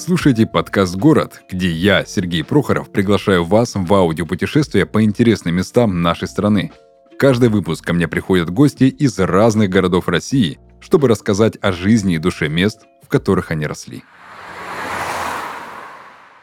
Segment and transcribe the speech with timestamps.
[0.00, 6.26] Слушаете подкаст «Город», где я, Сергей Прохоров, приглашаю вас в аудиопутешествие по интересным местам нашей
[6.26, 6.72] страны.
[7.18, 12.18] Каждый выпуск ко мне приходят гости из разных городов России, чтобы рассказать о жизни и
[12.18, 14.02] душе мест, в которых они росли.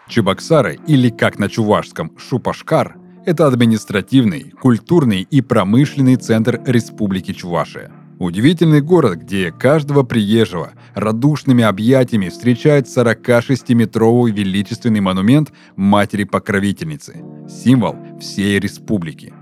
[0.08, 8.82] Чебоксары, или как на чувашском Шупашкар, это административный, культурный и промышленный центр Республики Чувашия– Удивительный
[8.82, 19.34] город, где каждого приезжего радушными объятиями встречает 46-метровый величественный монумент Матери-Покровительницы, символ всей республики.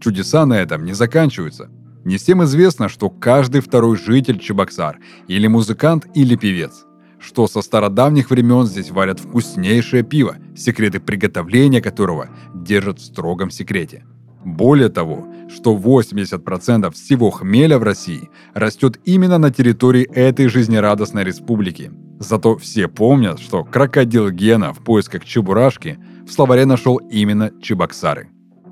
[0.00, 1.70] Чудеса на этом не заканчиваются.
[2.04, 6.84] Не всем известно, что каждый второй житель Чебоксар или музыкант, или певец.
[7.18, 14.04] Что со стародавних времен здесь варят вкуснейшее пиво, секреты приготовления которого держат в строгом секрете–
[14.44, 21.90] более того, что 80% всего хмеля в России растет именно на территории этой жизнерадостной республики.
[22.18, 28.28] Зато все помнят, что крокодил Гена в поисках чебурашки в словаре нашел именно Чебоксары.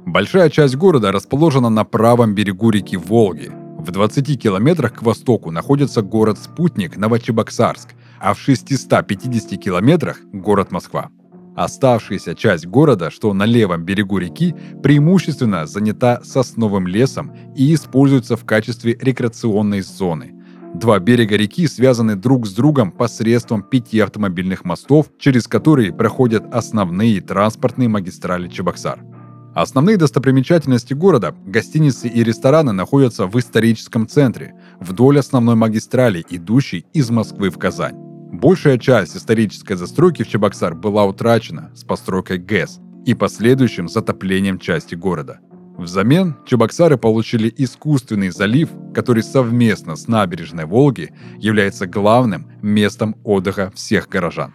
[0.07, 3.51] Большая часть города расположена на правом берегу реки Волги.
[3.79, 11.11] В 20 километрах к востоку находится город-спутник Новочебоксарск, а в 650 километрах– город Москва.
[11.59, 18.45] Оставшаяся часть города, что на левом берегу реки, преимущественно занята сосновым лесом и используется в
[18.45, 20.35] качестве рекреационной зоны.
[20.75, 27.21] Два берега реки связаны друг с другом посредством пяти автомобильных мостов, через которые проходят основные
[27.21, 29.01] транспортные магистрали Чебоксар.
[29.53, 37.11] Основные достопримечательности города, гостиницы и рестораны находятся в историческом центре, вдоль основной магистрали, идущей из
[37.11, 38.08] Москвы в Казань.
[38.41, 44.95] Большая часть исторической застройки в Чебоксар была утрачена с постройкой ГЭС и последующим затоплением части
[44.95, 45.41] города.
[45.77, 54.09] Взамен Чебоксары получили искусственный залив, который совместно с набережной Волги является главным местом отдыха всех
[54.09, 54.55] горожан.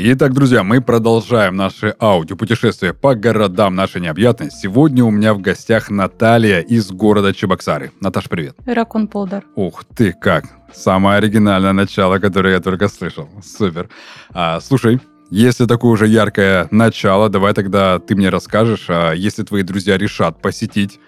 [0.00, 4.48] Итак, друзья, мы продолжаем наше аудиопутешествие по городам нашей необъятной.
[4.52, 7.90] Сегодня у меня в гостях Наталья из города Чебоксары.
[8.00, 8.54] Наташ, привет.
[8.64, 9.42] Ракун Полдар.
[9.56, 10.44] Ух ты, как!
[10.72, 13.28] Самое оригинальное начало, которое я только слышал.
[13.42, 13.88] Супер.
[14.30, 15.00] А, слушай,
[15.30, 20.40] если такое уже яркое начало, давай тогда ты мне расскажешь, а если твои друзья решат
[20.40, 21.00] посетить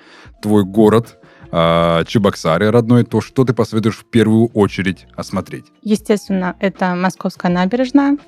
[0.42, 1.19] твой город,
[1.50, 5.66] э, Чебоксары родной, то что ты посоветуешь в первую очередь осмотреть?
[5.82, 8.18] Естественно, это Московская набережная.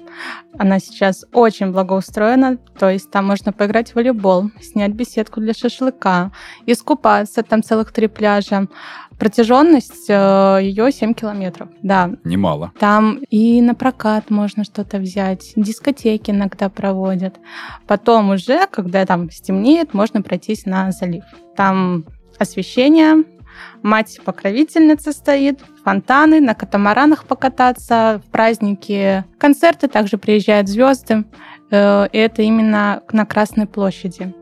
[0.59, 6.32] Она сейчас очень благоустроена, то есть там можно поиграть в волейбол, снять беседку для шашлыка,
[6.66, 8.69] искупаться, там целых три пляжа.
[9.19, 12.11] Протяженность э, ее 7 километров, да.
[12.25, 12.72] Немало.
[12.78, 17.37] Там и на прокат можно что-то взять, дискотеки иногда проводят.
[17.87, 21.25] Потом уже, когда там стемнеет, можно пройтись на залив.
[21.56, 22.05] Там
[22.38, 23.25] освещение,
[23.82, 31.25] мать-покровительница стоит, фонтаны, на катамаранах покататься, в праздники, концерты, также приезжают звезды.
[31.70, 34.34] Э, и это именно на Красной площади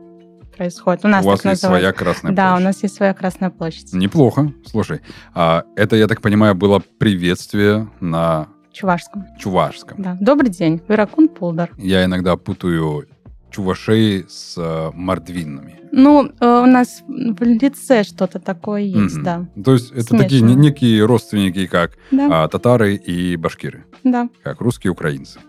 [0.55, 1.05] происходит.
[1.05, 2.55] У нас у вас есть своя Красная да, площадь.
[2.55, 3.93] Да, у нас есть своя Красная площадь.
[3.93, 4.53] Неплохо.
[4.65, 5.01] Слушай,
[5.33, 9.25] а это, я так понимаю, было приветствие на Чувашском.
[9.37, 10.01] Чувашском.
[10.01, 10.17] Да.
[10.19, 11.71] Добрый день, Веракун Пулдар.
[11.77, 13.05] Я иногда путаю
[13.51, 15.79] чувашей с э, мордвинами.
[15.91, 19.23] Ну, э, у нас в лице что-то такое есть, mm-hmm.
[19.23, 19.45] да.
[19.63, 20.23] То есть это Смешано.
[20.23, 22.43] такие некие родственники, как да.
[22.43, 23.85] а, татары и башкиры.
[24.03, 24.29] Да.
[24.43, 25.39] Как русские украинцы.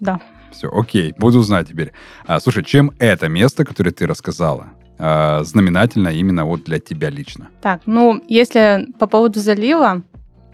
[0.00, 0.20] Да.
[0.50, 1.92] Все, окей, буду знать теперь.
[2.26, 7.48] А, слушай, чем это место, которое ты рассказала, а, знаменательно именно вот для тебя лично?
[7.60, 10.02] Так, ну, если по поводу залива,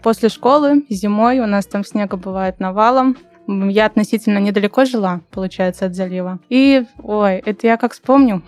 [0.01, 5.95] после школы зимой у нас там снега бывает навалом, я относительно недалеко жила, получается, от
[5.95, 6.39] залива.
[6.49, 8.43] И, ой, это я как вспомню.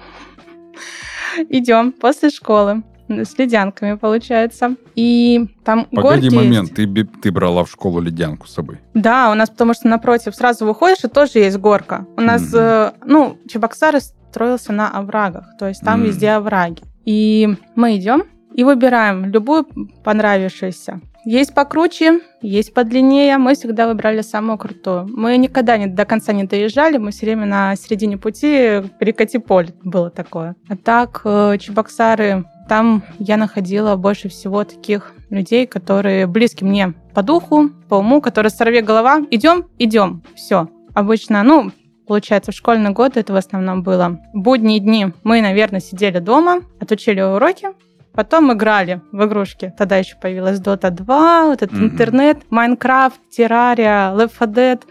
[1.49, 4.75] Идем после школы с ледянками, получается.
[4.95, 6.93] И там Погоди горки момент, есть.
[6.93, 8.79] ты, ты брала в школу ледянку с собой?
[8.93, 12.05] Да, у нас потому что напротив сразу выходишь, и тоже есть горка.
[12.17, 12.93] У нас, mm-hmm.
[12.95, 16.07] э, ну, Чебоксары строился на оврагах, то есть там mm-hmm.
[16.07, 16.83] везде овраги.
[17.05, 18.23] И мы идем
[18.53, 19.65] и выбираем любую
[20.03, 21.01] понравившуюся.
[21.25, 23.37] Есть покруче, есть подлиннее.
[23.37, 25.07] Мы всегда выбрали самую крутую.
[25.07, 26.97] Мы никогда не, до конца не доезжали.
[26.97, 30.55] Мы все время на середине пути перекати поле было такое.
[30.67, 37.23] А так, э, Чебоксары, там я находила больше всего таких людей, которые близки мне по
[37.23, 39.21] духу, по уму, которые сорви голова.
[39.31, 40.23] Идем, идем.
[40.35, 40.67] Все.
[40.93, 41.71] Обычно, ну,
[42.05, 44.19] Получается, в школьные годы это в основном было.
[44.33, 47.69] Будние дни мы, наверное, сидели дома, отучили уроки,
[48.13, 49.73] Потом играли в игрушки.
[49.77, 51.83] Тогда еще появилась Dota 2, вот этот mm-hmm.
[51.83, 54.81] интернет, Майнкрафт, Террария, Left 4 Dead.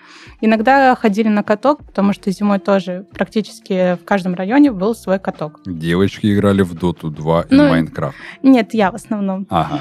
[0.40, 5.60] Иногда ходили на каток, потому что зимой тоже практически в каждом районе был свой каток.
[5.64, 8.16] Девочки играли в Dota 2 ну, и Майнкрафт.
[8.42, 9.46] Нет, я в основном.
[9.50, 9.80] Ага.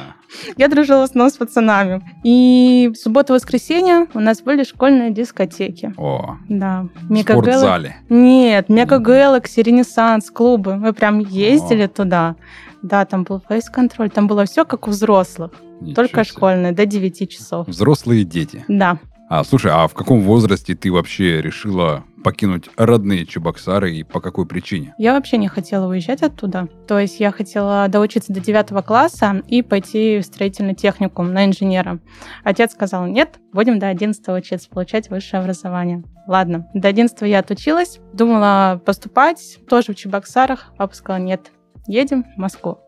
[0.58, 2.02] Я дружила в основном с пацанами.
[2.24, 5.94] И в субботу-воскресенье у нас были школьные дискотеки.
[5.98, 6.86] О, Да.
[7.10, 7.98] в спортзале.
[8.10, 10.76] Нет, Мега Galaxy, Ренессанс, клубы.
[10.76, 12.36] Мы прям ездили туда.
[12.82, 16.32] Да, там был фейс-контроль, там было все как у взрослых, Ничего только себе.
[16.34, 17.68] школьные, до 9 часов.
[17.68, 18.66] Взрослые дети.
[18.68, 19.00] Да.
[19.30, 24.46] А, слушай, а в каком возрасте ты вообще решила покинуть родные Чебоксары и по какой
[24.46, 24.94] причине?
[24.98, 26.68] Я вообще не хотела уезжать оттуда.
[26.86, 32.00] То есть я хотела доучиться до 9 класса и пойти в строительный техникум на инженера.
[32.44, 36.04] Отец сказал, нет, будем до 11 учиться, получать высшее образование.
[36.28, 40.74] Ладно, до 11 я отучилась, думала поступать тоже в Чебоксарах.
[40.78, 41.52] Папа сказал, нет,
[41.88, 42.80] едем в Москву.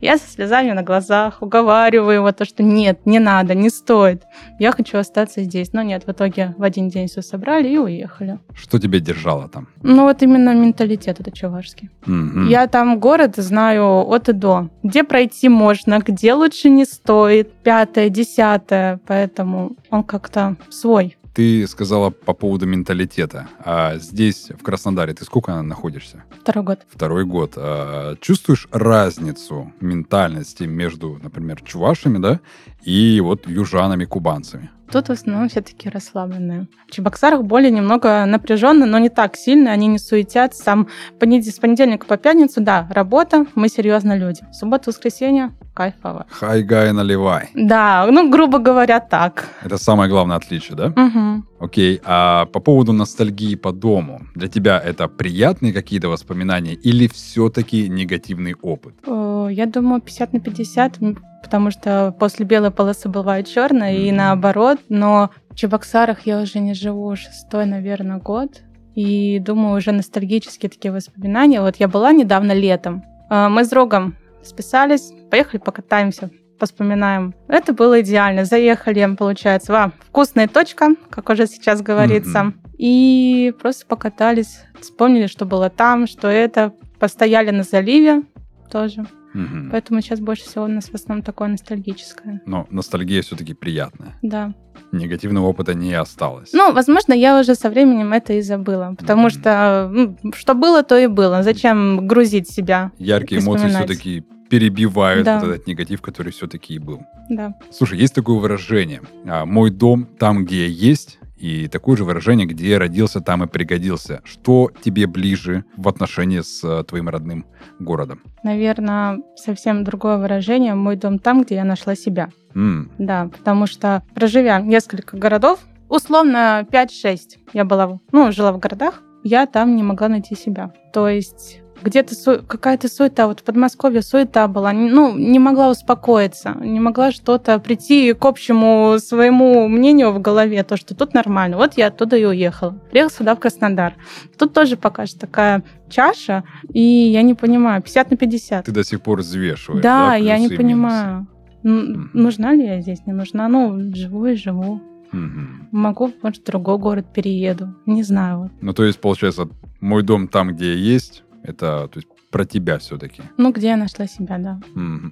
[0.00, 4.22] Я со слезами на глазах уговариваю его, то, что нет, не надо, не стоит.
[4.58, 5.72] Я хочу остаться здесь.
[5.72, 8.38] Но нет, в итоге в один день все собрали и уехали.
[8.54, 9.68] Что тебя держало там?
[9.82, 11.90] Ну вот именно менталитет это чувашский.
[12.06, 12.48] Мгм.
[12.48, 14.68] Я там город знаю от и до.
[14.82, 17.52] Где пройти можно, где лучше не стоит.
[17.62, 19.00] Пятое, десятое.
[19.06, 21.16] Поэтому он как-то свой.
[21.34, 23.48] Ты сказала по поводу менталитета.
[23.58, 26.22] А здесь, в Краснодаре, ты сколько находишься?
[26.40, 26.80] Второй год.
[26.88, 27.54] Второй год.
[27.56, 32.40] А чувствуешь разницу ментальности между, например, чувашами, да,
[32.84, 34.70] и вот южанами, кубанцами?
[34.90, 36.68] Тут в основном все такие расслабленные.
[36.88, 39.72] В Чебоксарах более немного напряженно, но не так сильно.
[39.72, 40.62] Они не суетятся.
[40.62, 40.88] Сам
[41.20, 44.42] с понедельника по пятницу, да, работа, мы серьезно люди.
[44.52, 46.26] Суббота, воскресенье, кайфово.
[46.30, 47.48] Хайгай наливай.
[47.54, 49.48] Да, ну, грубо говоря, так.
[49.64, 50.92] Это самое главное отличие, да?
[50.94, 51.46] Мгм.
[51.58, 57.88] Окей, а по поводу ностальгии по дому, для тебя это приятные какие-то воспоминания или все-таки
[57.88, 58.94] негативный опыт?
[59.06, 64.08] Э, Я думаю, 50 на 50, м, потому что после белой полосы бывает черная, и
[64.08, 64.16] Мгм.
[64.16, 64.78] наоборот.
[64.88, 68.62] Но в Чебоксарах я уже не живу шестой, наверное, год.
[68.94, 71.60] И думаю, уже ностальгические такие воспоминания.
[71.60, 73.02] Вот я была недавно летом.
[73.30, 77.34] Э, Мы с другом списались, поехали покатаемся, поспоминаем.
[77.48, 78.44] Это было идеально.
[78.44, 82.44] Заехали, получается, во вкусная точка, как уже сейчас говорится.
[82.44, 82.60] Мгм.
[82.78, 86.72] И просто покатались, вспомнили, что было там, что это.
[87.00, 88.22] Постояли на заливе
[88.70, 89.04] тоже.
[89.34, 89.68] Мгм.
[89.72, 92.40] Поэтому сейчас больше всего у нас в основном такое ностальгическое.
[92.46, 94.16] Но ностальгия все-таки приятная.
[94.22, 94.54] Да.
[94.92, 96.52] Негативного опыта не осталось.
[96.52, 98.94] Ну, возможно, я уже со временем это и забыла.
[98.98, 99.30] Потому Мгм.
[99.30, 101.42] что ну, что было, то и было.
[101.42, 102.92] Зачем грузить себя?
[102.98, 105.40] Яркие эмоции все-таки перебивают Да.
[105.40, 107.02] вот этот негатив, который все-таки и был.
[107.28, 107.54] Да.
[107.72, 109.00] Слушай, есть такое выражение.
[109.26, 113.46] а, Мой дом там, где я есть, и такое же выражение, где родился, там и
[113.46, 114.22] пригодился.
[114.24, 117.44] Что тебе ближе в отношении с э, твоим родным
[117.78, 118.22] городом?
[118.42, 120.74] Наверное, совсем другое выражение.
[120.74, 122.30] Мой дом там, где я нашла себя.
[122.54, 125.58] М, Да, потому что, проживя несколько городов,
[125.90, 130.72] условно 5-6 я была, ну, жила в городах, я там не могла найти себя.
[130.94, 136.56] То есть где-то су- какая-то суета, вот в Подмосковье суета была, ну, не могла успокоиться,
[136.60, 141.56] не могла что-то прийти к общему своему мнению в голове, то, что тут нормально.
[141.56, 142.78] Вот я оттуда и уехала.
[142.90, 143.94] Приехала сюда, в Краснодар.
[144.38, 148.64] Тут тоже пока что такая чаша, и я не понимаю, 50 на 50.
[148.64, 149.82] Ты до сих пор взвешиваешь.
[149.82, 151.26] Да, я не понимаю.
[151.62, 152.10] Мгм.
[152.12, 153.06] Нужна ли я здесь?
[153.06, 153.48] Не нужна.
[153.48, 154.62] Ну, живу и живу.
[154.62, 154.82] минусы?
[155.12, 155.68] Мгм.
[155.70, 157.74] Могу, может, в другой город перееду.
[157.86, 158.50] Не знаю.
[158.60, 159.48] Ну, то есть, получается,
[159.80, 163.22] мой дом там, где я есть, это то есть, про тебя все-таки.
[163.36, 164.60] Ну, где я нашла себя, да.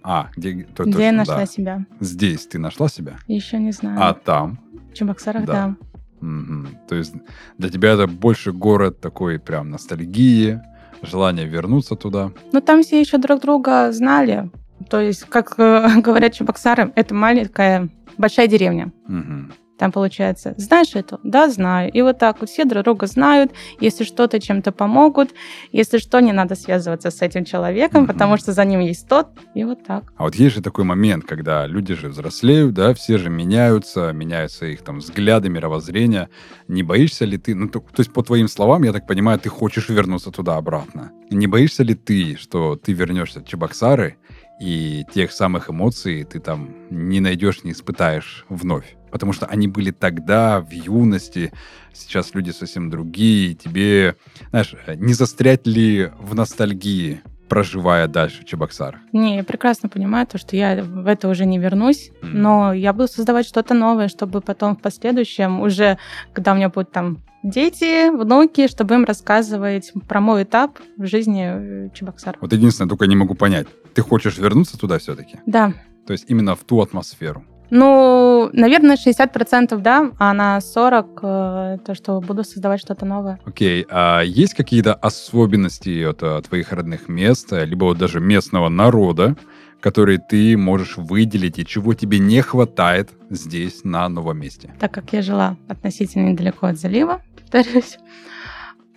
[0.03, 1.47] А, где, то- где точно, я нашла да.
[1.47, 1.87] себя?
[2.01, 3.17] Здесь ты нашла себя?
[3.29, 3.99] Еще не знаю.
[4.03, 4.59] А там?
[4.91, 5.53] В Чебоксарах, Да.
[5.53, 5.77] да.
[6.21, 6.69] Мгм.
[6.89, 7.15] То есть
[7.59, 10.61] для тебя это больше город такой прям ностальгии,
[11.03, 12.31] желание вернуться туда.
[12.53, 14.51] Но там все еще друг друга знали.
[14.89, 18.93] То есть, как э, говорят Чебоксары, это маленькая, большая деревня.
[19.07, 19.53] Мгм.
[19.83, 21.19] Там получается, знаешь эту?
[21.25, 21.91] Да, знаю.
[21.91, 23.51] И вот так вот все друг друга знают.
[23.81, 25.31] Если что-то чем-то помогут.
[25.73, 28.13] Если что, не надо связываться с этим человеком, Мгм.
[28.13, 29.27] потому что за ним есть тот.
[29.57, 30.05] И вот так.
[30.17, 34.67] А вот есть же такой момент, когда люди же взрослеют, да, все же меняются, меняются
[34.67, 36.29] их там взгляды, мировоззрение.
[36.69, 39.49] Не боишься ли ты, ну, то, то есть по твоим словам, я так понимаю, ты
[39.49, 41.11] хочешь вернуться туда обратно.
[41.29, 44.15] Не боишься ли ты, что ты вернешься в Чебоксары,
[44.61, 48.95] и тех самых эмоций ты там не найдешь, не испытаешь вновь?
[49.13, 51.53] Потому что они были тогда, в юности,
[51.93, 54.17] сейчас люди совсем другие, тебе,
[54.51, 59.01] знаешь, не застрять ли в ностальгии, проживая дальше в Чебоксарах?
[59.13, 62.41] Не, я прекрасно понимаю то, что я в это уже не вернусь, Мгм.
[62.43, 65.99] но я буду создавать что-то новое, чтобы потом в последующем уже,
[66.33, 71.45] когда у меня будут там дети, внуки, чтобы им рассказывать про мой этап в жизни
[71.45, 72.39] э, Чебоксар.
[72.41, 73.67] Вот единственное, только не могу понять.
[73.93, 75.39] Ты хочешь вернуться туда все-таки?
[75.45, 75.75] Да.
[76.07, 77.45] То есть именно в ту атмосферу?
[77.75, 83.41] Ну, наверное, 60% да, а на 40% э, то, что буду создавать что-то новое.
[83.47, 88.69] Окей, а есть какие-то особенности от а, твоих родных мест, а, либо вот даже местного
[88.69, 89.37] народа,
[89.81, 94.71] которые ты можешь выделить и чего тебе не хватает здесь, на новом месте?
[94.79, 97.97] Так как я жила относительно недалеко от залива, повторюсь,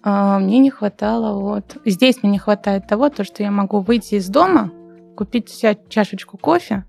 [0.04, 1.78] а, мне не хватало вот...
[1.86, 4.70] Здесь мне не хватает того, то, что я могу выйти из дома,
[5.16, 6.84] купить себе чашечку кофе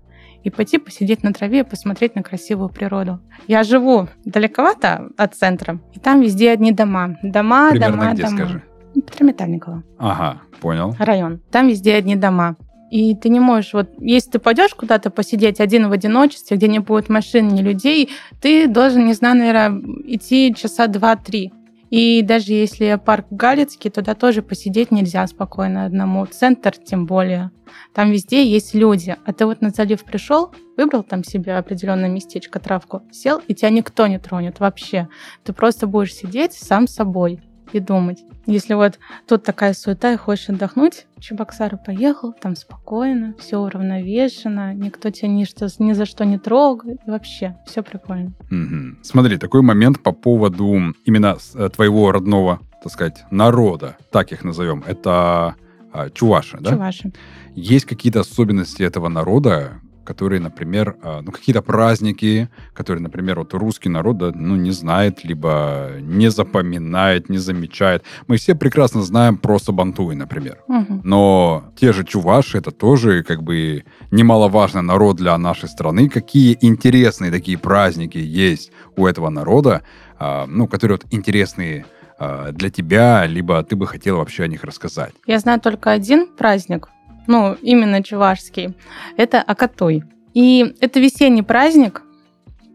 [0.47, 3.19] и пойти посидеть на траве и посмотреть на красивую природу.
[3.47, 7.17] Я живу далековато от центра, и там везде одни дома.
[7.21, 8.37] Дома, Примерно дома, где, дома.
[8.37, 8.63] скажи?
[8.95, 9.83] Петрометальникова.
[9.99, 10.95] Ага, понял.
[10.99, 11.41] Район.
[11.51, 12.55] Там везде одни дома.
[12.89, 16.79] И ты не можешь, вот если ты пойдешь куда-то посидеть один в одиночестве, где не
[16.79, 18.09] будет машин, ни людей,
[18.41, 21.51] ты должен, не знаю, наверное, идти часа два-три.
[21.89, 26.25] И даже если парк Галицкий, туда тоже посидеть нельзя спокойно одному.
[26.25, 27.51] Центр тем более.
[27.93, 29.15] Там везде есть люди.
[29.25, 33.69] А ты вот на залив пришел, выбрал там себе определенное местечко, травку, сел, и тебя
[33.69, 35.07] никто не тронет вообще.
[35.43, 37.39] Ты просто будешь сидеть сам собой
[37.73, 38.23] и думать.
[38.45, 45.09] Если вот тут такая суета и хочешь отдохнуть, Чебоксары поехал, там спокойно, все уравновешено, никто
[45.09, 48.31] тебя ни, что, ни за что не трогает, и вообще все прикольно.
[48.49, 48.99] Мгм.
[49.03, 54.83] Смотри, такой момент по поводу именно э, твоего родного, так сказать, народа, так их назовем.
[54.87, 55.55] Это
[55.91, 56.71] а, чуваши, да?
[56.71, 57.11] Чуваши.
[57.55, 63.89] Есть какие-то особенности этого народа, которые, например, а, ну, какие-то праздники, которые, например, вот русский
[63.89, 68.03] народ, да, ну, не знает, либо не запоминает, не замечает.
[68.27, 70.59] Мы все прекрасно знаем про Сабантуй, например.
[70.69, 71.01] Мгм.
[71.03, 76.07] Но те же чуваши, это тоже как бы немаловажный народ для нашей страны.
[76.07, 79.81] Какие интересные такие праздники есть у этого народа,
[80.17, 81.85] а, ну, которые вот интересные
[82.17, 85.13] а, для тебя, либо ты бы хотела вообще о них рассказать.
[85.25, 86.87] Я знаю только один праздник,
[87.27, 88.75] ну, именно чувашский.
[89.17, 90.03] Это Акатуй.
[90.33, 92.01] И это весенний праздник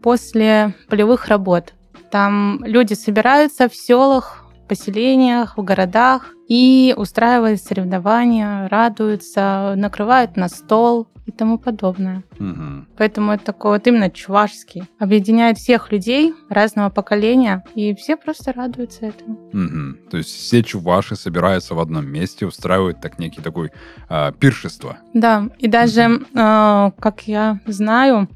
[0.01, 1.73] после полевых работ.
[2.11, 11.07] Там люди собираются в селах, поселениях, в городах и устраивают соревнования, радуются, накрывают на стол
[11.25, 12.23] и тому подобное.
[12.37, 12.87] Мгм.
[12.97, 14.83] Поэтому это такой вот именно чувашский.
[14.99, 19.49] Объединяет всех людей разного поколения, и все просто радуются этому.
[19.53, 19.99] Мгм.
[20.11, 23.71] То есть все чуваши собираются в одном месте, устраивают так некий такой
[24.09, 24.97] а, пиршество.
[25.13, 28.27] Да, и даже, э, как я знаю,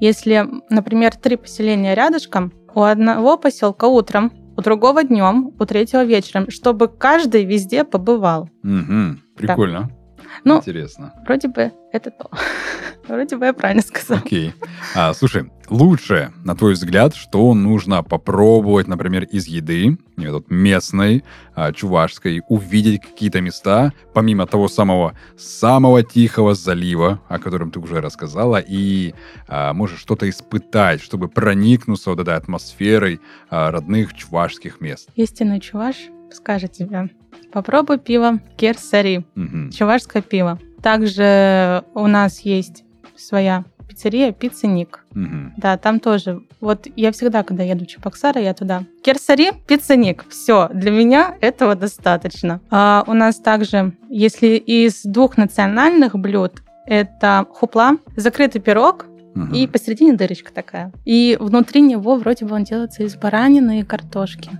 [0.00, 6.50] если, например, три поселения рядышком, у одного поселка утром, у другого днем, у третьего вечером,
[6.50, 8.48] чтобы каждый везде побывал.
[8.62, 9.22] Мгм.
[9.36, 9.90] Прикольно.
[10.44, 11.12] Ну, Интересно.
[11.24, 12.30] вроде бы это то.
[13.08, 14.20] Вроде бы я правильно сказала.
[14.20, 14.52] Окей.
[14.94, 21.22] А, слушай, лучше, на твой взгляд, что нужно попробовать, например, из еды, э, вот местной,
[21.54, 28.00] а, чувашской, увидеть какие-то места, помимо того самого самого тихого залива, о котором ты уже
[28.00, 29.14] рассказала, и
[29.46, 35.08] а, может что-то испытать, чтобы проникнуться вот этой атмосферой а, родных чувашских мест.
[35.14, 35.96] Истинный чуваш
[36.32, 37.08] скажет тебе,
[37.52, 39.70] попробуй пиво Керсари, Мгм.
[39.70, 40.58] чувашское пиво.
[40.82, 42.84] Также у нас есть
[43.16, 45.04] своя пиццерия «Пицценик».
[45.14, 45.54] Мгм.
[45.56, 46.42] Да, там тоже.
[46.60, 48.82] Вот я всегда, когда еду в Чебоксары, я туда.
[49.02, 50.24] Керсари, пицценик.
[50.28, 52.60] Все, для меня этого достаточно.
[52.70, 59.54] А у нас также, если из двух национальных блюд, это хупла, закрытый пирог, Мгм.
[59.54, 60.92] и посередине дырочка такая.
[61.04, 64.50] И внутри него вроде бы он делается из баранины и картошки.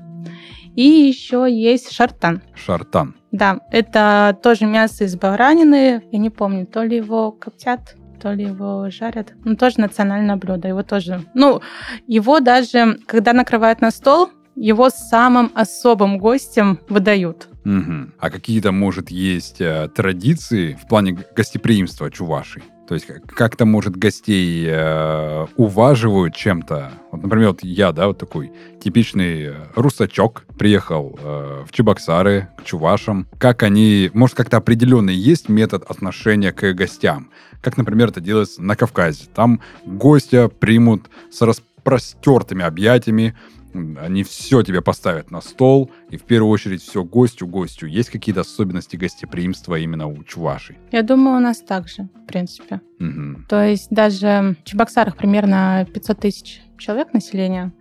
[0.77, 2.43] И еще есть шартан.
[2.55, 3.17] Шартан.
[3.33, 6.03] Да, это тоже мясо из баранины.
[6.13, 9.33] Я не помню, то ли его коптят, то ли его жарят.
[9.45, 10.69] Ну, тоже национальное блюдо.
[10.69, 11.25] Его тоже...
[11.35, 11.61] Ну,
[12.07, 17.49] его даже, когда накрывают на стол, его самым особым гостям выдают.
[17.65, 18.15] Мгм.
[18.19, 22.63] А какие-то, может, есть э, традиции в плане гостеприимства чувашей?
[22.89, 26.93] То есть как- как-то, может, гостей э, уваживают чем-то?
[27.11, 32.65] Вот, например, вот я, да, вот такой типичный э, русачок, приехал э, в Чебоксары к
[32.65, 33.27] чувашам.
[33.39, 37.31] Как они, может, как-то определенный есть метод отношения к гостям?
[37.61, 39.25] Как, например, это делается на Кавказе.
[39.35, 43.35] Там гостя примут с распростертыми объятиями,
[44.01, 47.87] они все тебе поставят на стол, и в первую очередь все гостю, гостю.
[47.87, 50.79] Есть какие-то особенности гостеприимства именно у чувашей?
[50.93, 52.81] Я думаю, у нас также, в принципе.
[52.99, 53.47] Мгм.
[53.49, 57.73] То есть даже в Чебоксарах примерно 500 тысяч человек населения,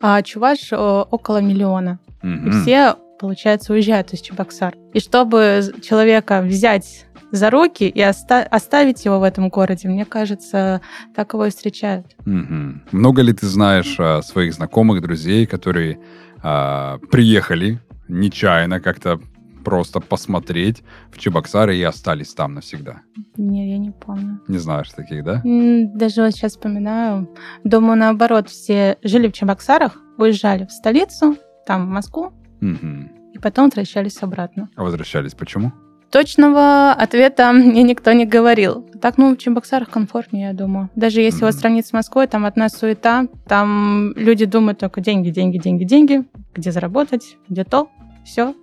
[0.00, 1.98] а Чуваш э, около миллиона.
[2.22, 2.62] И Мгм.
[2.62, 4.74] все, получается, уезжают из Чебоксар.
[4.92, 10.80] И чтобы человека взять за руки и оста- оставить его в этом городе, мне кажется,
[11.14, 12.06] так его и встречают.
[12.24, 12.82] Мгм.
[12.92, 15.98] Много ли ты знаешь а, своих знакомых, друзей, которые
[16.42, 19.20] а, приехали нечаянно как-то
[19.64, 23.00] просто посмотреть в Чебоксары и остались там навсегда?
[23.36, 24.40] Не, я не помню.
[24.46, 25.42] Не знаешь таких, да?
[25.44, 27.28] Даже вот сейчас вспоминаю.
[27.64, 33.10] Думаю, наоборот, все жили в Чебоксарах, уезжали в столицу, там, в Москву, Мгм.
[33.34, 34.68] и потом возвращались обратно.
[34.76, 35.72] А возвращались почему?
[36.16, 38.86] Точного ответа мне никто не говорил.
[39.02, 40.88] Так, ну, в Чебоксарах комфортнее, я думаю.
[40.96, 41.48] Даже если mm-hmm.
[41.48, 46.24] его сравнить с Москвой, там одна суета, там люди думают только деньги, деньги, деньги, деньги,
[46.54, 47.90] где заработать, где то,
[48.24, 48.54] все.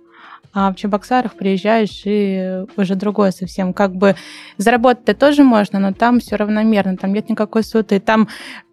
[0.52, 3.72] А в Чебоксарах приезжаешь, и уже другое совсем.
[3.72, 4.16] Как бы
[4.56, 8.00] заработать тоже можно, но там все равномерно, там нет никакой суеты.
[8.00, 8.26] Там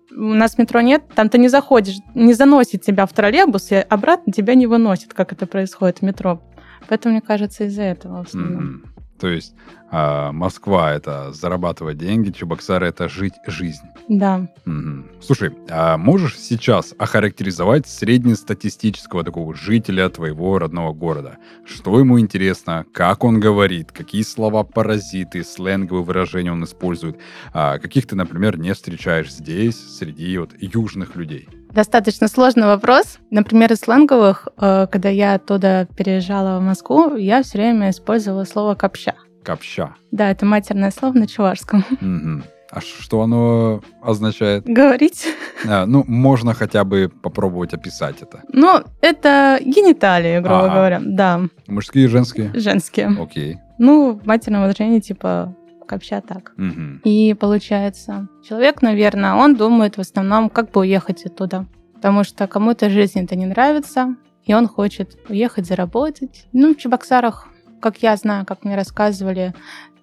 [0.09, 4.33] у нас метро нет, там ты не заходишь, не заносит тебя в троллейбус, и обратно
[4.33, 6.41] тебя не выносит, как это происходит в метро.
[6.88, 8.63] Поэтому, мне кажется, из-за этого в основном.
[8.63, 9.19] Mm-hmm.
[9.19, 9.53] То есть
[9.93, 13.83] а Москва— это зарабатывать деньги, Чебоксары— это жить жизнь.
[14.07, 14.47] Да.
[14.65, 15.21] Угу.
[15.21, 21.38] Слушай, а можешь сейчас охарактеризовать среднестатистического такого жителя твоего родного города?
[21.65, 27.17] Что ему интересно, как он говорит, какие слова паразиты, сленговые выражения он использует,
[27.53, 31.50] а каких ты, например, не встречаешь здесь, среди вот южных людей?
[31.73, 33.19] Достаточно сложный вопрос.
[33.29, 38.75] Например, из сленговых, э, когда я оттуда переезжала в Москву, я все время использовала слово
[38.75, 39.15] «копща».
[39.43, 39.95] Копща.
[40.11, 41.85] Да, это матерное слово на чувашском.
[42.01, 42.43] Угу.
[42.71, 44.63] А что оно означает?
[44.65, 45.27] Говорить.
[45.67, 48.43] А, ну, можно хотя бы попробовать описать это.
[48.53, 50.75] Ну, это гениталии, грубо ага.
[50.75, 51.41] говоря, да.
[51.67, 52.51] Мужские и женские?
[52.53, 53.09] Женские.
[53.19, 53.57] Окей.
[53.77, 55.53] Ну, в матерном выражении, типа,
[55.91, 56.53] копча так.
[56.57, 57.01] Угу.
[57.03, 61.65] И получается, человек, наверное, он думает в основном, как бы уехать оттуда.
[61.93, 66.48] Потому что кому-то жизнь это не нравится, и он хочет уехать заработать.
[66.51, 67.48] Ну, в Чебоксарах
[67.81, 69.53] как я знаю, как мне рассказывали,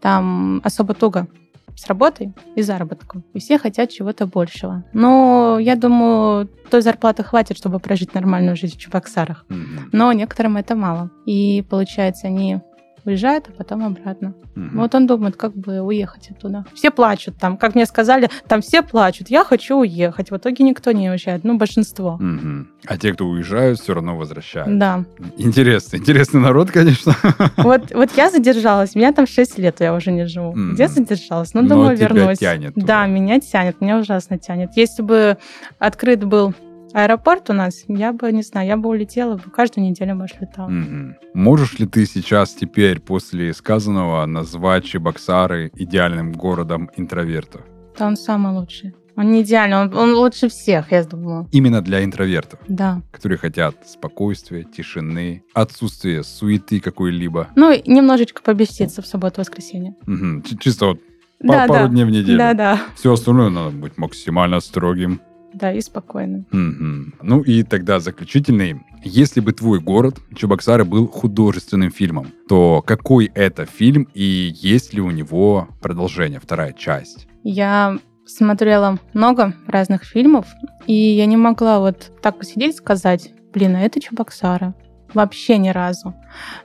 [0.00, 1.28] там особо туго
[1.74, 3.24] с работой и заработком.
[3.34, 4.84] И все хотят чего-то большего.
[4.92, 9.46] Но я думаю, той зарплаты хватит, чтобы прожить нормальную жизнь в Чебоксарах.
[9.92, 11.10] Но некоторым это мало.
[11.24, 12.60] И получается, они
[13.08, 14.34] уезжает, а потом обратно.
[14.56, 14.80] Угу.
[14.80, 16.64] Вот он думает, как бы уехать оттуда.
[16.74, 19.28] Все плачут там, как мне сказали, там все плачут.
[19.30, 20.30] Я хочу уехать.
[20.30, 22.14] В итоге никто не уезжает, ну, большинство.
[22.14, 22.66] Угу.
[22.86, 24.74] А те, кто уезжают, все равно возвращаются.
[24.74, 25.04] Да.
[25.36, 25.96] Интересно.
[25.96, 27.16] Интересный народ, конечно.
[27.56, 28.94] Вот, вот я задержалась.
[28.94, 30.50] Меня там 6 лет, я уже не живу.
[30.50, 30.72] Угу.
[30.72, 31.54] Где задержалась?
[31.54, 32.38] Ну, думаю, Но вернусь.
[32.38, 32.72] Тебя тянет.
[32.76, 33.80] Да, меня тянет.
[33.80, 34.70] Меня ужасно тянет.
[34.76, 35.36] Если бы
[35.78, 36.54] открыт был
[36.92, 40.68] аэропорт у нас, я бы, не знаю, я бы улетела бы, каждую неделю, может, летала.
[40.70, 41.14] Mm-hmm.
[41.34, 47.62] Можешь ли ты сейчас теперь, после сказанного, назвать Чебоксары идеальным городом интровертов?
[47.98, 48.94] Да, он самый лучший.
[49.16, 51.48] Он не идеальный, он, он лучше всех, я думаю.
[51.50, 52.60] Именно для интровертов?
[52.68, 53.02] Да.
[53.10, 57.48] Которые хотят спокойствия, тишины, отсутствия суеты какой-либо.
[57.56, 59.96] Ну, немножечко побеситься в субботу-воскресенье.
[60.06, 60.58] Угу.
[60.60, 61.00] Чисто вот
[61.40, 61.88] да, пару да.
[61.88, 62.38] дней в неделю.
[62.38, 62.80] Да, да.
[62.94, 65.20] Все остальное надо быть максимально строгим.
[65.58, 66.44] Да, и спокойно.
[66.52, 67.14] Mm-hmm.
[67.22, 68.80] Ну и тогда заключительный.
[69.02, 75.00] Если бы твой город, Чебоксары, был художественным фильмом, то какой это фильм и есть ли
[75.00, 77.28] у него продолжение, вторая часть?
[77.42, 80.46] Я смотрела много разных фильмов,
[80.86, 84.74] и я не могла вот так посидеть и сказать, блин, а это Чебоксары.
[85.14, 86.14] Вообще ни разу.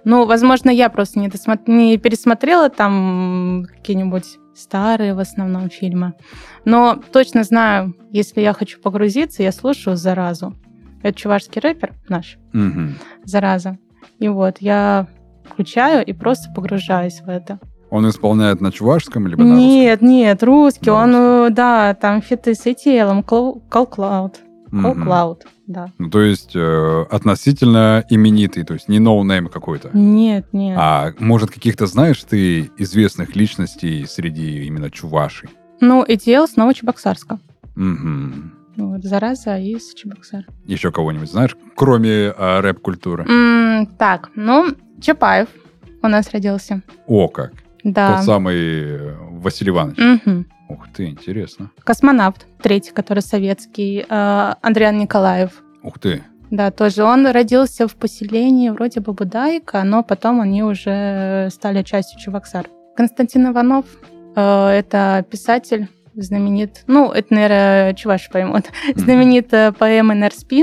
[0.04, 1.72] Ну, возможно, я просто не, досмотр...
[1.72, 6.14] не пересмотрела там какие-нибудь старые в основном фильмы.
[6.66, 10.54] Но точно знаю, если я хочу погрузиться, я слушаю «Заразу».
[11.02, 12.38] Это чувашский рэпер наш.
[12.54, 12.94] Угу.
[13.26, 13.78] «Зараза».
[14.20, 15.08] И вот я
[15.44, 17.60] включаю и просто погружаюсь в это.
[17.90, 19.70] Он исполняет на чувашском либо на русском?
[19.70, 20.90] Нет, нет, русский.
[20.90, 21.54] На он, русском.
[21.54, 24.43] да, там фиты с ATL, Call
[24.74, 24.96] Cloud.
[24.96, 25.92] Call Cloud, да.
[25.98, 29.90] Ну, то есть э, относительно именитый, то есть не ноунейм какой-то?
[29.94, 30.78] Нет, нет.
[30.80, 35.50] А может, каких-то знаешь ты известных личностей среди именно чувашей?
[35.80, 37.40] Ну, ATL с Новочебоксарска.
[37.76, 38.32] Угу.
[38.78, 40.46] Вот, зараза из Чебоксар.
[40.66, 43.24] Еще кого-нибудь знаешь, кроме а, рэп-культуры?
[43.24, 45.50] М-м, так, ну, Чапаев
[46.02, 46.82] у нас родился.
[47.08, 47.54] О, как.
[47.84, 48.18] Да.
[48.18, 50.00] Тот самый э, Василий Иванович.
[50.00, 50.46] Угу.
[50.74, 51.70] Ух ты, интересно.
[51.84, 55.52] Космонавт, третий, который советский, э, Андриан Николаев.
[55.84, 56.24] Ух ты.
[56.50, 57.04] Да, тоже.
[57.04, 62.68] Он родился в поселении вроде бы Будайка, но потом они уже стали частью Чуваксар.
[62.96, 63.86] Константин Иванов
[64.36, 69.00] э, это писатель, знаменит, ну, это, наверное, чуваши поймут, mm-hmm.
[69.00, 70.54] знаменит поэма НРСП.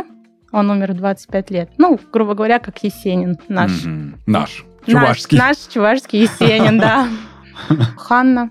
[0.52, 1.70] Он умер в 25 лет.
[1.78, 3.70] Ну, грубо говоря, как Есенин наш.
[3.84, 4.14] Mm-hmm.
[4.26, 4.64] Наш.
[4.86, 5.38] Чувашский.
[5.38, 7.08] Наш, наш чувашский Есенин, да.
[7.96, 8.50] Ханна.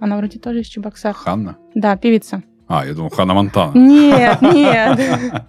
[0.00, 1.14] Она вроде тоже из Чебоксар.
[1.14, 1.56] Ханна?
[1.74, 2.42] Да, певица.
[2.66, 3.72] А, я думал, Ханна Монтана.
[3.74, 5.00] Нет, нет.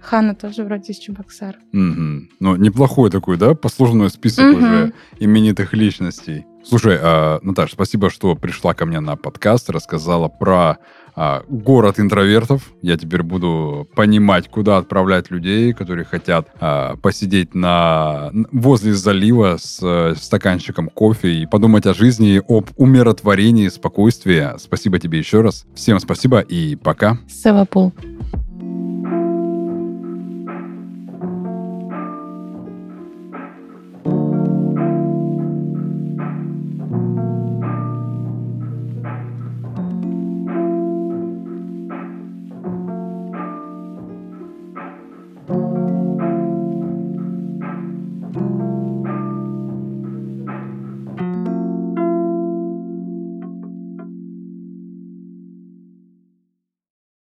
[0.00, 1.56] Ханна тоже вроде из Чебоксар.
[1.72, 2.28] Угу.
[2.40, 4.58] Ну, неплохой такой, да, послужной список угу.
[4.58, 6.46] уже именитых личностей.
[6.64, 10.78] Слушай, э, Наташа, спасибо, что пришла ко мне на подкаст, рассказала про
[11.16, 12.72] э, город интровертов.
[12.82, 20.14] Я теперь буду понимать, куда отправлять людей, которые хотят э, посидеть на возле залива с
[20.20, 24.58] стаканчиком кофе и подумать о жизни, об умиротворении, спокойствии.
[24.58, 25.66] Спасибо тебе еще раз.
[25.74, 27.18] Всем спасибо и пока.
[27.28, 27.92] Севапул.